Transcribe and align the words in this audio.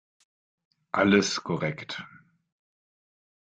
Alles 0.93 1.39
korrekt. 1.43 2.01